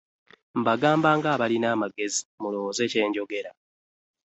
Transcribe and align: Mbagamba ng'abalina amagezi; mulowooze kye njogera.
Mbagamba 0.59 1.09
ng'abalina 1.17 1.67
amagezi; 1.75 2.21
mulowooze 2.41 2.83
kye 2.91 3.01
njogera. 3.07 3.51